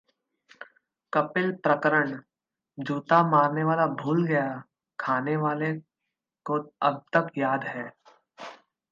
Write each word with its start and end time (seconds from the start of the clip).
कपिल 1.13 1.51
प्रकरण: 1.63 2.15
जूता 2.77 3.21
मारने 3.23 3.63
वाला 3.63 3.85
भूल 4.01 4.25
गया, 4.27 4.63
खाने 4.99 5.35
वाले 5.37 5.71
को 6.45 6.57
अब 6.81 7.03
तक 7.13 7.27
याद 7.37 7.63
है 7.63 7.85